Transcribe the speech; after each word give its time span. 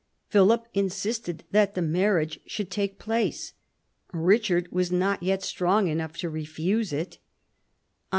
Philip 0.29 0.65
insisted 0.73 1.43
that 1.51 1.75
the 1.75 1.81
marriage 1.83 2.39
should 2.47 2.71
take 2.71 2.97
place. 2.97 3.53
Eichard 4.11 4.71
was 4.71 4.91
not 4.91 5.21
yet 5.21 5.43
strong 5.43 5.87
enough 5.89 6.17
to 6.17 6.27
refuse 6.31 6.91
it. 6.91 6.97
On 6.97 7.05
S. 7.05 7.17